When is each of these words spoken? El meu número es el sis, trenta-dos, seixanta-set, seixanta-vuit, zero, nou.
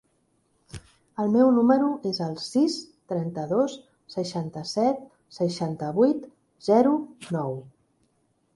El 1.23 1.27
meu 1.35 1.49
número 1.57 1.89
es 2.11 2.19
el 2.27 2.33
sis, 2.45 2.77
trenta-dos, 3.13 3.75
seixanta-set, 4.15 5.05
seixanta-vuit, 5.39 6.27
zero, 6.71 6.99
nou. 7.39 7.57